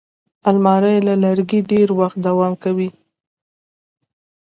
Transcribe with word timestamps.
الماري 0.49 0.95
له 1.07 1.13
لرګي 1.23 1.59
ډېر 1.71 1.87
وخت 1.99 2.17
دوام 2.27 2.53
کوي 2.63 2.89